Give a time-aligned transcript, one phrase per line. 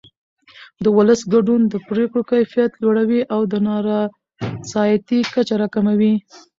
[0.83, 6.13] د ولس ګډون د پرېکړو کیفیت لوړوي او د نارضایتۍ کچه راکموي